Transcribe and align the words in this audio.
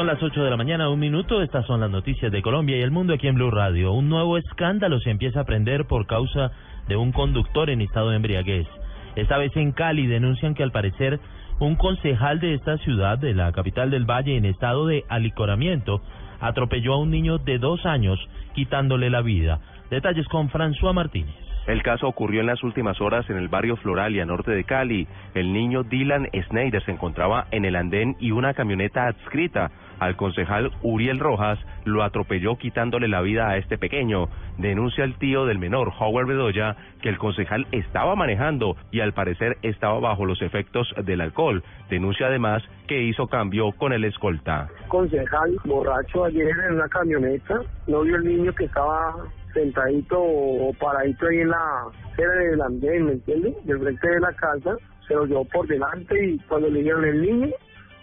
Son 0.00 0.06
las 0.06 0.22
8 0.22 0.44
de 0.44 0.48
la 0.48 0.56
mañana, 0.56 0.88
un 0.88 0.98
minuto. 0.98 1.42
Estas 1.42 1.66
son 1.66 1.82
las 1.82 1.90
noticias 1.90 2.32
de 2.32 2.40
Colombia 2.40 2.74
y 2.78 2.80
el 2.80 2.90
mundo 2.90 3.12
aquí 3.12 3.28
en 3.28 3.34
Blue 3.34 3.50
Radio. 3.50 3.92
Un 3.92 4.08
nuevo 4.08 4.38
escándalo 4.38 4.98
se 4.98 5.10
empieza 5.10 5.40
a 5.40 5.44
prender 5.44 5.84
por 5.84 6.06
causa 6.06 6.52
de 6.88 6.96
un 6.96 7.12
conductor 7.12 7.68
en 7.68 7.82
estado 7.82 8.08
de 8.08 8.16
embriaguez. 8.16 8.66
Esta 9.14 9.36
vez 9.36 9.54
en 9.56 9.72
Cali 9.72 10.06
denuncian 10.06 10.54
que 10.54 10.62
al 10.62 10.72
parecer 10.72 11.20
un 11.58 11.76
concejal 11.76 12.40
de 12.40 12.54
esta 12.54 12.78
ciudad, 12.78 13.18
de 13.18 13.34
la 13.34 13.52
capital 13.52 13.90
del 13.90 14.06
Valle, 14.06 14.38
en 14.38 14.46
estado 14.46 14.86
de 14.86 15.04
alicoramiento, 15.10 16.00
atropelló 16.40 16.94
a 16.94 16.98
un 16.98 17.10
niño 17.10 17.36
de 17.36 17.58
dos 17.58 17.84
años, 17.84 18.18
quitándole 18.54 19.10
la 19.10 19.20
vida. 19.20 19.60
Detalles 19.90 20.26
con 20.28 20.48
François 20.48 20.94
Martínez. 20.94 21.49
El 21.66 21.82
caso 21.82 22.08
ocurrió 22.08 22.40
en 22.40 22.46
las 22.46 22.62
últimas 22.62 23.00
horas 23.00 23.28
en 23.30 23.36
el 23.36 23.48
barrio 23.48 23.76
Floralia, 23.76 24.24
norte 24.24 24.50
de 24.50 24.64
Cali. 24.64 25.06
El 25.34 25.52
niño 25.52 25.82
Dylan 25.82 26.28
Schneider 26.48 26.82
se 26.84 26.90
encontraba 26.90 27.46
en 27.50 27.64
el 27.64 27.76
andén 27.76 28.16
y 28.18 28.30
una 28.32 28.54
camioneta 28.54 29.06
adscrita 29.06 29.70
al 30.00 30.16
concejal 30.16 30.72
Uriel 30.82 31.18
Rojas 31.18 31.58
lo 31.84 32.02
atropelló 32.02 32.56
quitándole 32.56 33.06
la 33.06 33.20
vida 33.20 33.48
a 33.48 33.58
este 33.58 33.76
pequeño. 33.76 34.28
Denuncia 34.56 35.04
el 35.04 35.16
tío 35.16 35.44
del 35.44 35.58
menor, 35.58 35.92
Howard 35.98 36.26
Bedoya, 36.26 36.76
que 37.02 37.10
el 37.10 37.18
concejal 37.18 37.66
estaba 37.70 38.16
manejando 38.16 38.76
y 38.90 39.00
al 39.00 39.12
parecer 39.12 39.58
estaba 39.62 40.00
bajo 40.00 40.24
los 40.24 40.40
efectos 40.40 40.92
del 41.04 41.20
alcohol. 41.20 41.62
Denuncia 41.90 42.26
además 42.26 42.62
que 42.88 43.02
hizo 43.02 43.26
cambio 43.26 43.72
con 43.72 43.92
el 43.92 44.04
escolta. 44.04 44.68
Concejal 44.88 45.56
borracho 45.64 46.24
ayer 46.24 46.48
en 46.48 46.76
una 46.76 46.88
camioneta, 46.88 47.60
no 47.86 48.00
vio 48.00 48.16
el 48.16 48.24
niño 48.24 48.52
que 48.54 48.64
estaba 48.64 49.14
sentadito 49.52 50.16
o 50.20 50.72
paradito 50.74 51.26
ahí 51.26 51.38
en 51.38 51.50
la 51.50 51.84
sede 52.16 52.50
del 52.50 52.62
andén, 52.62 53.06
¿me 53.06 53.12
entiendes? 53.12 53.54
Del 53.64 53.80
frente 53.80 54.08
de 54.08 54.20
la 54.20 54.32
casa, 54.34 54.76
se 55.06 55.14
lo 55.14 55.24
llevó 55.24 55.44
por 55.46 55.66
delante 55.66 56.24
y 56.24 56.38
cuando 56.40 56.68
le 56.68 56.82
dieron 56.82 57.04
el 57.04 57.22
niño, 57.22 57.48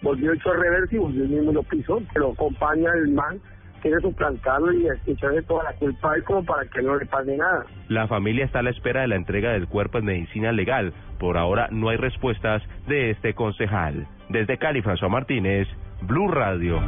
volvió 0.02 0.34
hecho 0.34 0.54
reverso 0.54 0.96
y 0.96 1.00
volvió 1.00 1.24
el 1.24 1.30
mismo 1.30 1.52
lo 1.52 1.64
pisó. 1.64 2.02
Se 2.14 2.20
lo 2.20 2.32
acompaña 2.32 2.92
el 2.94 3.10
man, 3.10 3.40
quiere 3.82 4.00
suplantarlo 4.02 4.74
y 4.74 4.88
echarle 5.06 5.42
toda 5.44 5.64
la 5.64 5.74
culpa 5.74 6.12
a 6.12 6.16
él 6.16 6.24
como 6.24 6.44
para 6.44 6.66
que 6.66 6.82
no 6.82 6.98
le 6.98 7.06
pase 7.06 7.38
nada. 7.38 7.66
La 7.88 8.08
familia 8.08 8.46
está 8.46 8.60
a 8.60 8.64
la 8.64 8.72
espera 8.72 9.02
de 9.02 9.08
la 9.08 9.16
entrega 9.16 9.52
del 9.52 9.68
cuerpo 9.68 9.98
en 10.00 10.06
medicina 10.06 10.52
legal. 10.52 10.94
Por 11.20 11.38
ahora 11.38 11.70
no 11.72 11.90
hay 11.90 11.98
respuestas 11.98 12.62
de 12.88 13.12
este 13.12 13.34
concejal. 13.34 14.08
Desde 14.30 14.58
Cali, 14.58 14.82
François 14.82 15.10
Martínez, 15.10 15.68
Blue 16.02 16.30
Radio. 16.30 16.80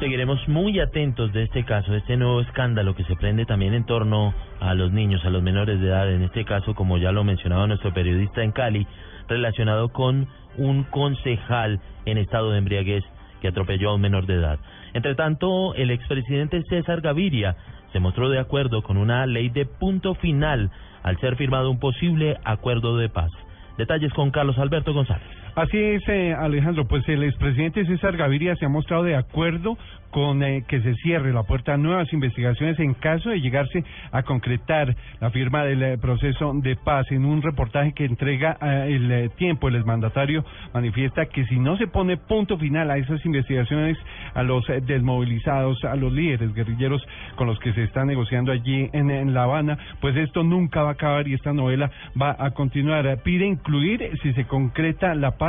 Seguiremos 0.00 0.46
muy 0.48 0.80
atentos 0.80 1.32
de 1.32 1.44
este 1.44 1.64
caso, 1.64 1.92
de 1.92 1.98
este 1.98 2.16
nuevo 2.16 2.40
escándalo 2.40 2.94
que 2.96 3.04
se 3.04 3.14
prende 3.14 3.46
también 3.46 3.74
en 3.74 3.86
torno 3.86 4.34
a 4.60 4.74
los 4.74 4.92
niños, 4.92 5.24
a 5.24 5.30
los 5.30 5.42
menores 5.42 5.80
de 5.80 5.86
edad, 5.86 6.12
en 6.12 6.22
este 6.22 6.44
caso, 6.44 6.74
como 6.74 6.98
ya 6.98 7.12
lo 7.12 7.22
mencionaba 7.22 7.66
nuestro 7.66 7.94
periodista 7.94 8.42
en 8.42 8.50
Cali, 8.50 8.86
relacionado 9.28 9.90
con 9.90 10.26
un 10.58 10.82
concejal 10.84 11.80
en 12.06 12.18
estado 12.18 12.50
de 12.50 12.58
embriaguez 12.58 13.04
que 13.40 13.48
atropelló 13.48 13.90
a 13.90 13.94
un 13.94 14.00
menor 14.00 14.26
de 14.26 14.34
edad. 14.34 14.58
Entre 14.94 15.14
tanto, 15.14 15.74
el 15.74 15.90
expresidente 15.90 16.62
César 16.68 17.00
Gaviria 17.00 17.56
se 17.92 18.00
mostró 18.00 18.28
de 18.28 18.40
acuerdo 18.40 18.82
con 18.82 18.96
una 18.96 19.24
ley 19.26 19.48
de 19.48 19.64
punto 19.64 20.14
final 20.16 20.70
al 21.04 21.18
ser 21.20 21.36
firmado 21.36 21.70
un 21.70 21.78
posible 21.78 22.36
acuerdo 22.44 22.96
de 22.96 23.08
paz. 23.08 23.30
Detalles 23.78 24.12
con 24.12 24.32
Carlos 24.32 24.58
Alberto 24.58 24.92
González. 24.92 25.43
Así 25.54 25.78
es, 25.78 26.02
eh, 26.08 26.34
Alejandro, 26.34 26.86
pues 26.88 27.08
el 27.08 27.22
expresidente 27.22 27.86
César 27.86 28.16
Gaviria 28.16 28.56
se 28.56 28.64
ha 28.64 28.68
mostrado 28.68 29.04
de 29.04 29.14
acuerdo 29.14 29.76
con 30.14 30.44
eh, 30.44 30.62
que 30.68 30.80
se 30.80 30.94
cierre 30.94 31.32
la 31.32 31.42
puerta 31.42 31.74
a 31.74 31.76
nuevas 31.76 32.12
investigaciones 32.12 32.78
en 32.78 32.94
caso 32.94 33.30
de 33.30 33.40
llegarse 33.40 33.82
a 34.12 34.22
concretar 34.22 34.94
la 35.20 35.30
firma 35.30 35.64
del 35.64 35.82
eh, 35.82 35.98
proceso 35.98 36.52
de 36.54 36.76
paz. 36.76 37.10
En 37.10 37.24
un 37.24 37.42
reportaje 37.42 37.92
que 37.94 38.04
entrega 38.04 38.56
eh, 38.62 38.94
el 38.94 39.32
tiempo, 39.32 39.66
el 39.66 39.74
exmandatario 39.74 40.44
manifiesta 40.72 41.26
que 41.26 41.44
si 41.46 41.58
no 41.58 41.76
se 41.76 41.88
pone 41.88 42.16
punto 42.16 42.56
final 42.58 42.92
a 42.92 42.96
esas 42.96 43.26
investigaciones, 43.26 43.98
a 44.34 44.44
los 44.44 44.64
desmovilizados, 44.86 45.82
a 45.82 45.96
los 45.96 46.12
líderes 46.12 46.54
guerrilleros 46.54 47.04
con 47.34 47.48
los 47.48 47.58
que 47.58 47.72
se 47.72 47.82
está 47.82 48.04
negociando 48.04 48.52
allí 48.52 48.88
en, 48.92 49.10
en 49.10 49.34
La 49.34 49.42
Habana, 49.42 49.76
pues 50.00 50.16
esto 50.16 50.44
nunca 50.44 50.84
va 50.84 50.90
a 50.90 50.92
acabar 50.92 51.26
y 51.26 51.34
esta 51.34 51.52
novela 51.52 51.90
va 52.20 52.36
a 52.38 52.52
continuar. 52.52 53.18
Pide 53.24 53.46
incluir, 53.46 54.08
si 54.22 54.32
se 54.34 54.44
concreta 54.44 55.12
la 55.16 55.32
paz, 55.32 55.43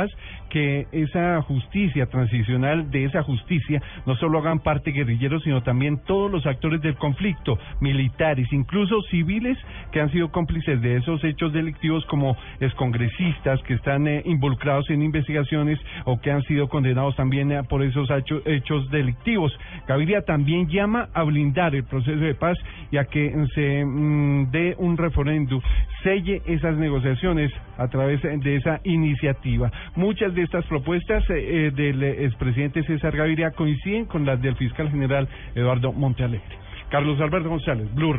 que 0.50 0.86
esa 0.92 1.42
justicia 1.42 2.06
transicional, 2.06 2.90
de 2.90 3.04
esa 3.04 3.22
justicia, 3.22 3.82
no 4.06 4.14
solo 4.16 4.38
hagan 4.38 4.60
parte 4.60 4.92
guerrilleros, 4.92 5.42
sino 5.42 5.62
también 5.62 5.98
todos 6.06 6.30
los 6.30 6.46
actores 6.46 6.80
del 6.80 6.94
conflicto, 6.96 7.58
militares, 7.80 8.46
incluso 8.52 9.00
civiles 9.10 9.58
que 9.92 10.00
han 10.00 10.10
sido 10.10 10.30
cómplices 10.30 10.80
de 10.80 10.96
esos 10.96 11.22
hechos 11.24 11.52
delictivos 11.52 12.04
como 12.06 12.36
excongresistas 12.60 13.60
que 13.62 13.74
están 13.74 14.06
eh, 14.06 14.22
involucrados 14.24 14.88
en 14.90 15.02
investigaciones 15.02 15.78
o 16.04 16.20
que 16.20 16.30
han 16.30 16.42
sido 16.44 16.68
condenados 16.68 17.16
también 17.16 17.50
eh, 17.52 17.62
por 17.64 17.82
esos 17.82 18.08
hecho- 18.10 18.42
hechos 18.46 18.88
delictivos. 18.90 19.52
Gaviria 19.88 20.22
también 20.22 20.68
llama 20.68 21.08
a 21.14 21.22
blindar 21.24 21.74
el 21.74 21.84
proceso 21.84 22.18
de 22.18 22.34
paz 22.34 22.56
y 22.90 22.96
a 22.98 23.04
que 23.04 23.32
se 23.54 23.84
mm, 23.84 24.50
dé 24.50 24.74
un 24.78 24.96
referéndum, 24.96 25.60
selle 26.02 26.42
esas 26.46 26.76
negociaciones 26.76 27.52
a 27.78 27.88
través 27.88 28.22
de 28.22 28.56
esa 28.56 28.80
iniciativa. 28.84 29.70
Muchas 29.94 30.34
de 30.34 30.42
estas 30.42 30.64
propuestas 30.66 31.22
eh, 31.30 31.66
eh, 31.66 31.70
del 31.70 32.02
expresidente 32.02 32.82
César 32.84 33.16
Gaviria 33.16 33.52
coinciden 33.52 34.06
con 34.06 34.26
las 34.26 34.40
del 34.42 34.56
fiscal 34.56 34.90
general 34.90 35.28
Eduardo 35.54 35.92
Montealegre. 35.92 36.58
Carlos 36.90 37.20
Alberto 37.20 37.48
González, 37.48 37.92
Blue. 37.94 38.14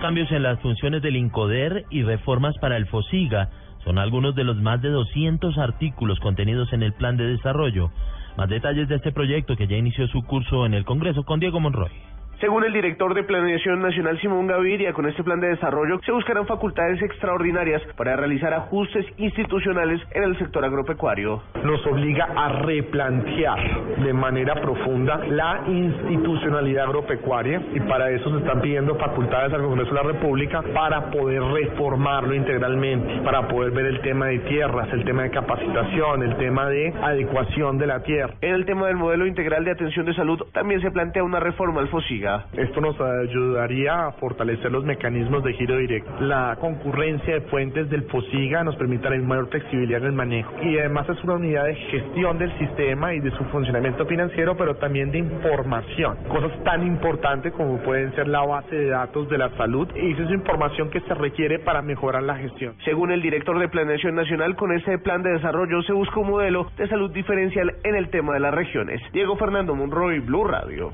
Cambios 0.00 0.30
en 0.32 0.42
las 0.42 0.58
funciones 0.60 1.02
del 1.02 1.16
INCODER 1.16 1.84
y 1.90 2.02
reformas 2.02 2.56
para 2.58 2.76
el 2.76 2.86
FOSIGA 2.86 3.50
son 3.84 3.98
algunos 3.98 4.34
de 4.34 4.44
los 4.44 4.56
más 4.56 4.80
de 4.82 4.90
200 4.90 5.58
artículos 5.58 6.18
contenidos 6.20 6.72
en 6.72 6.82
el 6.82 6.92
plan 6.92 7.16
de 7.16 7.24
desarrollo. 7.24 7.90
Más 8.36 8.48
detalles 8.48 8.88
de 8.88 8.96
este 8.96 9.12
proyecto 9.12 9.56
que 9.56 9.66
ya 9.66 9.76
inició 9.76 10.06
su 10.08 10.22
curso 10.22 10.66
en 10.66 10.74
el 10.74 10.84
Congreso 10.84 11.24
con 11.24 11.40
Diego 11.40 11.60
Monroy. 11.60 11.90
Según 12.40 12.64
el 12.64 12.72
director 12.72 13.12
de 13.12 13.22
Planeación 13.22 13.82
Nacional 13.82 14.18
Simón 14.18 14.46
Gaviria, 14.46 14.94
con 14.94 15.04
este 15.04 15.22
plan 15.22 15.40
de 15.40 15.48
desarrollo 15.48 16.00
se 16.06 16.10
buscarán 16.10 16.46
facultades 16.46 17.02
extraordinarias 17.02 17.82
para 17.98 18.16
realizar 18.16 18.54
ajustes 18.54 19.04
institucionales 19.18 20.00
en 20.12 20.22
el 20.22 20.38
sector 20.38 20.64
agropecuario. 20.64 21.42
nos 21.62 21.86
obliga 21.86 22.30
a 22.34 22.62
replantear 22.62 23.58
de 24.02 24.12
manera 24.14 24.54
profunda 24.54 25.18
la 25.28 25.64
institucionalidad 25.66 26.86
agropecuaria 26.86 27.60
y 27.74 27.80
para 27.80 28.10
eso 28.10 28.30
se 28.30 28.38
están 28.38 28.62
pidiendo 28.62 28.94
facultades 28.94 29.52
al 29.52 29.60
Congreso 29.60 29.90
de 29.90 29.96
la 29.96 30.02
República 30.02 30.62
para 30.72 31.10
poder 31.10 31.42
reformarlo 31.42 32.34
integralmente, 32.34 33.20
para 33.22 33.48
poder 33.48 33.72
ver 33.72 33.84
el 33.84 34.00
tema 34.00 34.28
de 34.28 34.38
tierras, 34.38 34.90
el 34.94 35.04
tema 35.04 35.24
de 35.24 35.30
capacitación, 35.30 36.22
el 36.22 36.34
tema 36.38 36.70
de 36.70 36.88
adecuación 37.02 37.76
de 37.76 37.86
la 37.86 38.02
tierra. 38.02 38.32
En 38.40 38.54
el 38.54 38.64
tema 38.64 38.86
del 38.86 38.96
modelo 38.96 39.26
integral 39.26 39.62
de 39.66 39.72
atención 39.72 40.06
de 40.06 40.14
salud 40.14 40.40
también 40.54 40.80
se 40.80 40.90
plantea 40.90 41.22
una 41.22 41.38
reforma 41.38 41.80
al 41.80 41.88
FOSIGA. 41.88 42.29
Esto 42.52 42.80
nos 42.80 43.00
ayudaría 43.00 44.06
a 44.06 44.12
fortalecer 44.12 44.70
los 44.70 44.84
mecanismos 44.84 45.42
de 45.44 45.52
giro 45.54 45.76
directo. 45.76 46.10
La 46.20 46.56
concurrencia 46.60 47.34
de 47.34 47.40
fuentes 47.42 47.88
del 47.90 48.04
FOSIGA 48.04 48.64
nos 48.64 48.76
permitirá 48.76 49.16
mayor 49.16 49.48
flexibilidad 49.48 50.00
en 50.00 50.06
el 50.06 50.12
manejo. 50.12 50.52
Y 50.62 50.78
además 50.78 51.08
es 51.08 51.22
una 51.24 51.34
unidad 51.34 51.64
de 51.64 51.74
gestión 51.74 52.38
del 52.38 52.56
sistema 52.58 53.14
y 53.14 53.20
de 53.20 53.30
su 53.32 53.44
funcionamiento 53.44 54.06
financiero, 54.06 54.56
pero 54.56 54.76
también 54.76 55.10
de 55.10 55.18
información. 55.18 56.16
Cosas 56.28 56.52
tan 56.64 56.86
importantes 56.86 57.52
como 57.52 57.78
pueden 57.78 58.14
ser 58.14 58.28
la 58.28 58.44
base 58.44 58.74
de 58.74 58.88
datos 58.88 59.28
de 59.28 59.38
la 59.38 59.50
salud 59.56 59.88
y 59.94 60.12
esa 60.12 60.22
es 60.22 60.30
información 60.30 60.90
que 60.90 61.00
se 61.00 61.14
requiere 61.14 61.58
para 61.58 61.82
mejorar 61.82 62.22
la 62.22 62.36
gestión. 62.36 62.74
Según 62.84 63.10
el 63.12 63.22
director 63.22 63.58
de 63.58 63.68
Planeación 63.68 64.14
Nacional, 64.14 64.56
con 64.56 64.72
este 64.72 64.98
plan 64.98 65.22
de 65.22 65.32
desarrollo 65.32 65.82
se 65.82 65.92
busca 65.92 66.20
un 66.20 66.30
modelo 66.30 66.70
de 66.76 66.88
salud 66.88 67.10
diferencial 67.12 67.74
en 67.84 67.94
el 67.94 68.10
tema 68.10 68.34
de 68.34 68.40
las 68.40 68.54
regiones. 68.54 69.00
Diego 69.12 69.36
Fernando 69.36 69.74
Monroy, 69.74 70.20
Blue 70.20 70.44
Radio. 70.44 70.90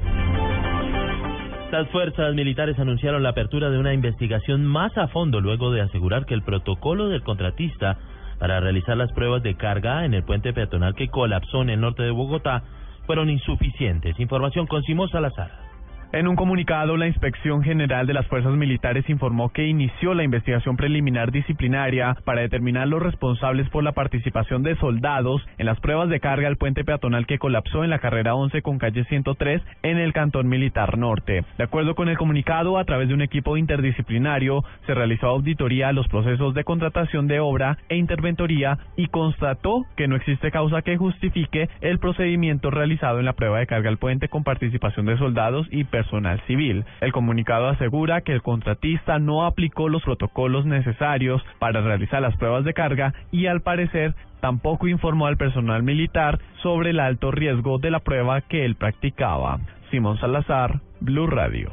Las 1.71 1.89
fuerzas 1.89 2.33
militares 2.33 2.79
anunciaron 2.79 3.25
la 3.25 3.31
apertura 3.31 3.71
de 3.71 3.79
una 3.79 3.93
investigación 3.93 4.65
más 4.65 4.97
a 4.97 5.09
fondo 5.09 5.41
luego 5.41 5.73
de 5.73 5.81
asegurar 5.81 6.25
que 6.25 6.35
el 6.35 6.43
protocolo 6.43 7.09
del 7.09 7.23
contratista 7.23 7.99
para 8.39 8.61
realizar 8.61 8.97
las 8.97 9.13
pruebas 9.13 9.43
de 9.43 9.57
carga 9.57 10.05
en 10.05 10.15
el 10.15 10.23
puente 10.23 10.53
peatonal 10.53 10.95
que 10.95 11.09
colapsó 11.09 11.63
en 11.63 11.71
el 11.71 11.81
norte 11.81 12.05
de 12.05 12.13
Bogotá 12.13 12.63
fueron 13.05 13.31
insuficientes. 13.31 14.19
Información 14.21 14.67
con 14.67 14.83
Simón 14.85 15.09
Salazar. 15.09 15.66
En 16.13 16.29
un 16.29 16.37
comunicado, 16.37 16.97
la 16.97 17.09
Inspección 17.09 17.63
General 17.63 18.07
de 18.07 18.15
las 18.15 18.27
Fuerzas 18.29 18.55
Militares 18.55 19.09
informó 19.11 19.51
que 19.51 19.67
inició 19.67 20.15
la 20.15 20.23
investigación 20.23 20.77
preliminar 20.77 21.33
disciplinaria 21.33 22.17
para 22.25 22.43
determinar 22.43 22.87
los 22.87 23.03
responsables 23.03 23.69
por 23.71 23.83
la 23.83 23.91
participación 23.91 24.63
de 24.63 24.77
soldados 24.77 25.45
en 25.59 25.67
las 25.67 25.81
pruebas 25.81 26.09
de 26.09 26.21
carga 26.21 26.47
al 26.47 26.59
puente 26.59 26.85
peatonal 26.85 27.27
que 27.27 27.39
colapsó 27.39 27.83
en 27.83 27.91
la 27.91 27.99
carrera 27.99 28.37
11 28.37 28.63
con 28.63 28.79
calle 28.79 29.05
103 29.05 29.61
en 29.83 29.99
el 29.99 30.13
Cantón 30.13 30.49
Militar 30.49 30.97
Norte. 30.97 31.45
De 31.59 31.65
acuerdo 31.65 31.97
con 31.97 32.09
el 32.09 32.17
comunicado, 32.17 32.79
a 32.79 32.85
través 32.85 33.09
de 33.09 33.15
un 33.15 33.23
equipo 33.23 33.57
interdisciplinario 33.57 34.65
se 34.87 34.95
realizó 34.95 35.27
auditoría 35.27 35.89
a 35.89 35.93
los 35.93 36.07
procesos 36.07 36.55
de 36.55 36.63
contratación 36.63 37.27
de 37.27 37.41
obra 37.41 37.79
e 37.89 37.97
interventoría 37.97 38.79
y 38.97 39.09
constató 39.09 39.85
que 39.97 40.07
no 40.07 40.15
existe 40.15 40.53
causa 40.53 40.83
que 40.83 40.97
justifique 40.97 41.69
el 41.81 41.99
procedimiento 41.99 42.71
realizado 42.71 43.19
en 43.19 43.25
la 43.25 43.33
prueba 43.33 43.59
de 43.59 43.67
carga 43.67 43.91
al 43.91 43.99
puente 43.99 44.29
con 44.29 44.45
participación 44.45 45.07
de 45.07 45.19
soldados 45.19 45.67
y 45.73 45.85
personal 45.97 46.39
civil. 46.47 46.85
El 47.01 47.11
comunicado 47.11 47.69
asegura 47.69 48.21
que 48.21 48.33
el 48.33 48.43
contratista 48.43 49.19
no 49.19 49.47
aplicó 49.47 49.89
los 49.89 50.03
protocolos 50.03 50.67
necesarios 50.67 51.43
para 51.59 51.81
realizar 51.81 52.21
las 52.21 52.37
pruebas 52.37 52.65
de 52.65 52.75
carga 52.75 53.15
y 53.33 53.47
al 53.47 53.63
parecer 53.63 54.15
tampoco 54.41 54.89
informó 54.89 55.27
al 55.27 55.39
personal 55.39 55.83
militar 55.83 56.39
sobre 56.63 56.91
el 56.91 57.01
alto 57.01 57.31
riesgo 57.31 57.79
de 57.79 57.91
la 57.91 58.01
prueba 58.01 58.43
que 58.43 58.67
él 58.67 58.75
practicaba. 58.75 59.59
Simón 59.91 60.19
Salazar, 60.19 60.81
Blue 61.01 61.29
Radio. 61.29 61.71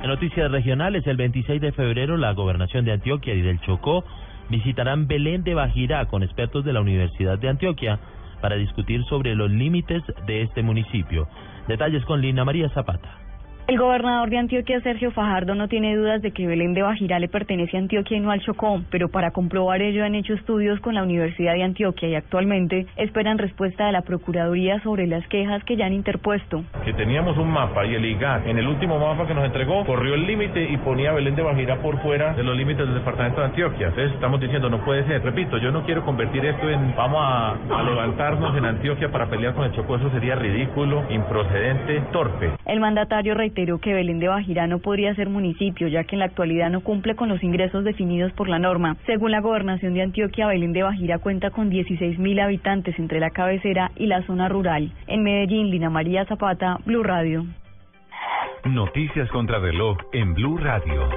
En 0.00 0.08
noticias 0.08 0.48
regionales, 0.52 1.04
el 1.08 1.16
26 1.16 1.60
de 1.60 1.72
febrero, 1.72 2.16
la 2.16 2.32
gobernación 2.32 2.84
de 2.84 2.92
Antioquia 2.92 3.34
y 3.34 3.42
del 3.42 3.60
Chocó 3.62 4.04
visitarán 4.50 5.08
Belén 5.08 5.42
de 5.42 5.54
Bajirá 5.54 6.06
con 6.06 6.22
expertos 6.22 6.64
de 6.64 6.72
la 6.72 6.80
Universidad 6.80 7.38
de 7.40 7.48
Antioquia 7.48 7.98
para 8.44 8.56
discutir 8.56 9.02
sobre 9.06 9.34
los 9.34 9.50
límites 9.50 10.02
de 10.26 10.42
este 10.42 10.62
municipio. 10.62 11.26
Detalles 11.66 12.04
con 12.04 12.20
Lina 12.20 12.44
María 12.44 12.68
Zapata. 12.74 13.23
El 13.66 13.78
gobernador 13.78 14.28
de 14.28 14.36
Antioquia, 14.36 14.78
Sergio 14.82 15.10
Fajardo, 15.10 15.54
no 15.54 15.68
tiene 15.68 15.96
dudas 15.96 16.20
de 16.20 16.32
que 16.32 16.46
Belén 16.46 16.74
de 16.74 16.82
Bajirá 16.82 17.18
le 17.18 17.28
pertenece 17.28 17.78
a 17.78 17.80
Antioquia 17.80 18.18
y 18.18 18.20
no 18.20 18.30
al 18.30 18.42
Chocó, 18.42 18.82
pero 18.90 19.08
para 19.08 19.30
comprobar 19.30 19.80
ello 19.80 20.04
han 20.04 20.14
hecho 20.14 20.34
estudios 20.34 20.80
con 20.80 20.94
la 20.94 21.02
Universidad 21.02 21.54
de 21.54 21.62
Antioquia 21.62 22.10
y 22.10 22.14
actualmente 22.14 22.86
esperan 22.96 23.38
respuesta 23.38 23.86
de 23.86 23.92
la 23.92 24.02
Procuraduría 24.02 24.82
sobre 24.82 25.06
las 25.06 25.26
quejas 25.28 25.64
que 25.64 25.76
ya 25.76 25.86
han 25.86 25.94
interpuesto. 25.94 26.62
Que 26.84 26.92
teníamos 26.92 27.38
un 27.38 27.48
mapa 27.48 27.86
y 27.86 27.94
el 27.94 28.04
IGAC 28.04 28.48
en 28.48 28.58
el 28.58 28.68
último 28.68 28.98
mapa 28.98 29.26
que 29.26 29.32
nos 29.32 29.46
entregó 29.46 29.86
corrió 29.86 30.12
el 30.12 30.26
límite 30.26 30.68
y 30.70 30.76
ponía 30.76 31.12
Belén 31.12 31.34
de 31.34 31.42
Bajirá 31.42 31.80
por 31.80 32.02
fuera 32.02 32.34
de 32.34 32.42
los 32.42 32.54
límites 32.54 32.84
del 32.84 32.96
departamento 32.96 33.40
de 33.40 33.46
Antioquia. 33.46 33.86
Entonces 33.88 34.12
estamos 34.12 34.42
diciendo, 34.42 34.68
no 34.68 34.84
puede 34.84 35.06
ser. 35.06 35.22
Repito, 35.22 35.56
yo 35.56 35.72
no 35.72 35.86
quiero 35.86 36.04
convertir 36.04 36.44
esto 36.44 36.68
en 36.68 36.94
vamos 36.94 37.18
a, 37.18 37.52
a 37.52 37.82
levantarnos 37.82 38.54
en 38.58 38.66
Antioquia 38.66 39.10
para 39.10 39.30
pelear 39.30 39.54
con 39.54 39.64
el 39.64 39.72
Chocó. 39.72 39.96
Eso 39.96 40.10
sería 40.10 40.34
ridículo, 40.34 41.02
improcedente, 41.08 42.02
torpe. 42.12 42.50
El 42.66 42.80
mandatario 42.80 43.32
reiteró 43.54 43.78
que 43.78 43.94
Belén 43.94 44.18
de 44.18 44.26
Bajirá 44.26 44.66
no 44.66 44.80
podría 44.80 45.14
ser 45.14 45.28
municipio, 45.28 45.86
ya 45.86 46.02
que 46.02 46.16
en 46.16 46.20
la 46.20 46.24
actualidad 46.24 46.70
no 46.70 46.80
cumple 46.80 47.14
con 47.14 47.28
los 47.28 47.42
ingresos 47.44 47.84
definidos 47.84 48.32
por 48.32 48.48
la 48.48 48.58
norma. 48.58 48.96
Según 49.06 49.30
la 49.30 49.40
gobernación 49.40 49.94
de 49.94 50.02
Antioquia, 50.02 50.48
Belén 50.48 50.72
de 50.72 50.82
Bajirá 50.82 51.18
cuenta 51.18 51.50
con 51.50 51.70
16 51.70 52.18
mil 52.18 52.40
habitantes 52.40 52.98
entre 52.98 53.20
la 53.20 53.30
cabecera 53.30 53.92
y 53.94 54.06
la 54.06 54.22
zona 54.26 54.48
rural. 54.48 54.90
En 55.06 55.22
Medellín, 55.22 55.70
Lina 55.70 55.88
María 55.88 56.24
Zapata, 56.24 56.78
Blue 56.84 57.04
Radio. 57.04 57.46
Noticias 58.64 59.30
contra 59.30 59.60
reloj 59.60 59.98
en 60.12 60.34
Blue 60.34 60.58
Radio. 60.58 61.08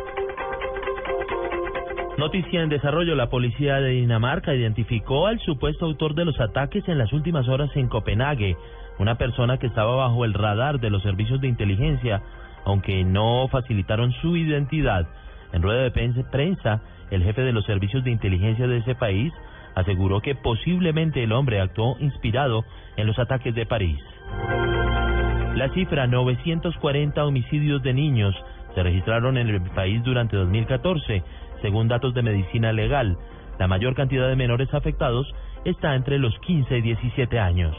Noticia 2.20 2.62
en 2.62 2.70
desarrollo, 2.70 3.16
la 3.16 3.30
policía 3.30 3.76
de 3.80 3.92
Dinamarca 3.92 4.54
identificó 4.54 5.26
al 5.26 5.40
supuesto 5.40 5.86
autor 5.86 6.14
de 6.14 6.26
los 6.26 6.40
ataques 6.40 6.88
en 6.88 7.00
las 7.00 7.14
últimas 7.14 7.48
horas 7.48 7.70
en 7.76 7.88
Copenhague, 7.88 8.56
una 9.00 9.16
persona 9.16 9.58
que 9.58 9.68
estaba 9.68 9.96
bajo 9.96 10.26
el 10.26 10.34
radar 10.34 10.80
de 10.80 10.90
los 10.90 11.04
servicios 11.04 11.42
de 11.42 11.48
inteligencia, 11.48 12.22
aunque 12.66 13.04
no 13.04 13.48
facilitaron 13.50 14.12
su 14.22 14.36
identidad. 14.36 15.08
En 15.54 15.62
rueda 15.62 15.84
de 15.84 16.24
prensa, 16.32 16.82
el 17.12 17.24
jefe 17.24 17.42
de 17.42 17.54
los 17.54 17.66
servicios 17.66 18.04
de 18.04 18.12
inteligencia 18.12 18.68
de 18.68 18.78
ese 18.78 18.96
país 18.96 19.32
aseguró 19.76 20.22
que 20.22 20.36
posiblemente 20.36 21.24
el 21.24 21.32
hombre 21.32 21.62
actuó 21.62 21.98
inspirado 22.00 22.66
en 22.96 23.08
los 23.08 23.18
ataques 23.20 23.54
de 23.54 23.66
París. 23.66 24.00
La 25.56 25.70
cifra 25.74 26.08
940 26.08 27.26
homicidios 27.26 27.82
de 27.84 27.94
niños 27.94 28.36
se 28.76 28.84
registraron 28.84 29.38
en 29.38 29.48
el 29.50 29.62
país 29.72 30.04
durante 30.04 30.36
2014, 30.36 31.24
según 31.62 31.88
datos 31.88 32.14
de 32.14 32.24
medicina 32.24 32.72
legal. 32.74 33.18
La 33.60 33.68
mayor 33.68 33.96
cantidad 33.96 34.28
de 34.28 34.36
menores 34.36 34.72
afectados 34.74 35.28
está 35.66 35.96
entre 35.96 36.20
los 36.20 36.38
15 36.40 36.78
y 36.78 36.82
17 36.82 37.40
años. 37.40 37.76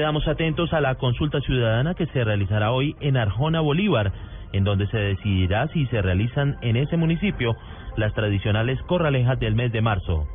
Quedamos 0.00 0.26
atentos 0.28 0.72
a 0.72 0.80
la 0.80 0.94
consulta 0.94 1.42
ciudadana 1.42 1.92
que 1.92 2.06
se 2.06 2.24
realizará 2.24 2.72
hoy 2.72 2.96
en 3.00 3.18
Arjona, 3.18 3.60
Bolívar, 3.60 4.10
en 4.50 4.64
donde 4.64 4.86
se 4.86 4.96
decidirá 4.96 5.68
si 5.74 5.84
se 5.88 6.00
realizan 6.00 6.56
en 6.62 6.76
ese 6.76 6.96
municipio 6.96 7.54
las 7.98 8.14
tradicionales 8.14 8.80
corralejas 8.84 9.38
del 9.38 9.54
mes 9.54 9.72
de 9.72 9.82
marzo. 9.82 10.26